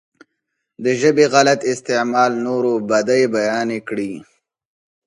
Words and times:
د 0.83 0.85
ژبې 1.01 1.25
غلط 1.33 1.59
استعمال 1.73 2.31
نورو 2.45 2.73
بدۍ 2.89 3.23
بيانې 3.35 3.79
کړي. 3.87 4.13